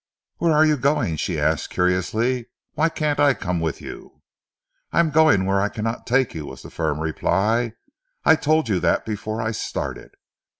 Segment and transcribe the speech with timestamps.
[0.37, 2.47] "Where are you going?" she asked curiously.
[2.73, 4.23] "Why can't I come with you?"
[4.91, 7.73] "I am going where I cannot take you," was the firm reply.
[8.25, 10.15] "I told you that before I started."